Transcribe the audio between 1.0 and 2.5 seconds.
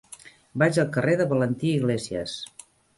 de Valentí Iglésias.